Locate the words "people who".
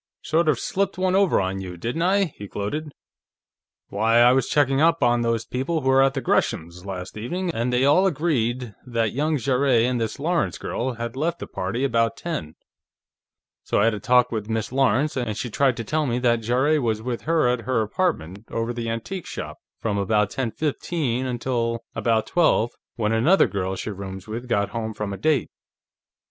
5.45-5.89